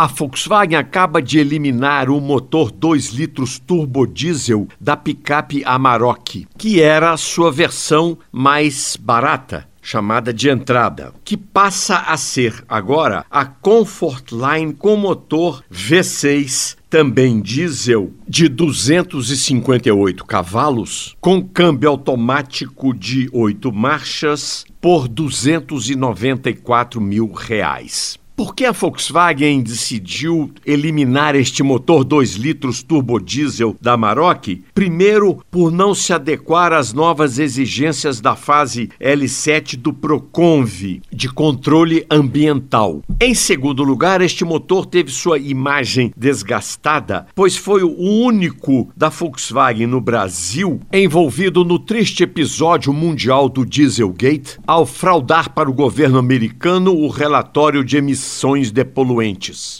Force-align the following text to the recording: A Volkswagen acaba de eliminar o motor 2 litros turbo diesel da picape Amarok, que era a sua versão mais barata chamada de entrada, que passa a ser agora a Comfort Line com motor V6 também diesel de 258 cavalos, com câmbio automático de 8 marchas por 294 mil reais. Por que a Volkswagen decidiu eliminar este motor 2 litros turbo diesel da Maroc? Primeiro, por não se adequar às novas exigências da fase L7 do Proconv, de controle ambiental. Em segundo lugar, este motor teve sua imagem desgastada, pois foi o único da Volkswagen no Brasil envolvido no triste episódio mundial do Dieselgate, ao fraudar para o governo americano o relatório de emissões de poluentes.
A 0.00 0.06
Volkswagen 0.06 0.78
acaba 0.78 1.20
de 1.20 1.38
eliminar 1.38 2.08
o 2.08 2.18
motor 2.22 2.70
2 2.70 3.08
litros 3.08 3.58
turbo 3.58 4.06
diesel 4.06 4.66
da 4.80 4.96
picape 4.96 5.62
Amarok, 5.62 6.46
que 6.56 6.80
era 6.80 7.12
a 7.12 7.18
sua 7.18 7.52
versão 7.52 8.16
mais 8.32 8.96
barata 8.96 9.68
chamada 9.82 10.32
de 10.32 10.48
entrada, 10.48 11.12
que 11.22 11.36
passa 11.36 11.98
a 11.98 12.16
ser 12.16 12.64
agora 12.66 13.26
a 13.30 13.44
Comfort 13.44 14.32
Line 14.32 14.72
com 14.72 14.96
motor 14.96 15.62
V6 15.70 16.78
também 16.88 17.38
diesel 17.38 18.10
de 18.26 18.48
258 18.48 20.24
cavalos, 20.24 21.14
com 21.20 21.46
câmbio 21.46 21.90
automático 21.90 22.94
de 22.94 23.28
8 23.34 23.70
marchas 23.70 24.64
por 24.80 25.06
294 25.06 27.02
mil 27.02 27.30
reais. 27.32 28.18
Por 28.40 28.54
que 28.54 28.64
a 28.64 28.72
Volkswagen 28.72 29.60
decidiu 29.60 30.50
eliminar 30.64 31.34
este 31.34 31.62
motor 31.62 32.02
2 32.02 32.36
litros 32.36 32.82
turbo 32.82 33.20
diesel 33.20 33.76
da 33.78 33.98
Maroc? 33.98 34.46
Primeiro, 34.72 35.44
por 35.50 35.70
não 35.70 35.94
se 35.94 36.10
adequar 36.14 36.72
às 36.72 36.94
novas 36.94 37.38
exigências 37.38 38.18
da 38.18 38.34
fase 38.34 38.88
L7 38.98 39.76
do 39.76 39.92
Proconv, 39.92 41.02
de 41.12 41.28
controle 41.28 42.06
ambiental. 42.10 43.02
Em 43.20 43.34
segundo 43.34 43.84
lugar, 43.84 44.22
este 44.22 44.42
motor 44.42 44.86
teve 44.86 45.10
sua 45.10 45.38
imagem 45.38 46.10
desgastada, 46.16 47.26
pois 47.34 47.58
foi 47.58 47.82
o 47.82 47.94
único 47.94 48.88
da 48.96 49.10
Volkswagen 49.10 49.86
no 49.86 50.00
Brasil 50.00 50.80
envolvido 50.90 51.62
no 51.62 51.78
triste 51.78 52.22
episódio 52.22 52.90
mundial 52.90 53.50
do 53.50 53.66
Dieselgate, 53.66 54.58
ao 54.66 54.86
fraudar 54.86 55.50
para 55.50 55.68
o 55.68 55.74
governo 55.74 56.16
americano 56.16 56.96
o 56.96 57.08
relatório 57.08 57.84
de 57.84 57.98
emissões 58.30 58.70
de 58.70 58.84
poluentes. 58.84 59.78